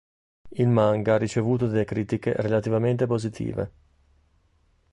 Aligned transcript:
Il 0.49 0.67
manga 0.67 1.13
ha 1.13 1.17
ricevuto 1.19 1.67
delle 1.67 1.85
critiche 1.85 2.33
relativamente 2.35 3.05
positive. 3.05 3.71